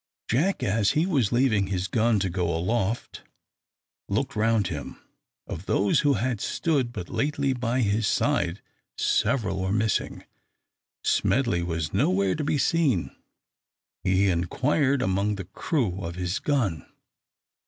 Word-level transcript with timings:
Jack 0.27 0.63
as 0.63 0.93
he 0.93 1.05
was 1.05 1.31
leaving 1.31 1.67
his 1.67 1.87
gun 1.87 2.17
to 2.21 2.27
go 2.31 2.49
aloft, 2.49 3.21
looked 4.09 4.35
round 4.35 4.65
him. 4.65 4.99
Of 5.45 5.67
those 5.67 5.99
who 5.99 6.13
had 6.15 6.41
stood 6.41 6.91
but 6.91 7.07
lately 7.07 7.53
by 7.53 7.81
his 7.81 8.07
side, 8.07 8.63
several 8.97 9.61
were 9.61 9.71
missing. 9.71 10.23
Smedley 11.03 11.61
was 11.61 11.93
nowhere 11.93 12.33
to 12.33 12.43
be 12.43 12.57
seen. 12.57 13.15
He 14.03 14.27
inquired 14.27 15.03
among 15.03 15.35
the 15.35 15.45
crew 15.45 15.99
of 16.01 16.15
his 16.15 16.39
gun. 16.39 16.87